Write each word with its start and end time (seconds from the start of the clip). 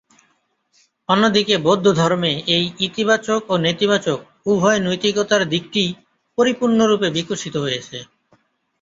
অন্যদিকে 1.09 1.55
বৌদ্ধধর্মে 1.57 2.33
এই 2.55 2.65
ইতিবাচক 2.79 3.41
ও 3.49 3.65
নেতিবাচক 3.65 4.19
উভয় 4.45 4.79
নৈতিকতার 4.79 5.41
দিকটিই 5.49 5.89
পরিপূর্ণরূপে 6.37 7.07
বিকশিত 7.17 7.55
হয়েছে। 7.65 7.97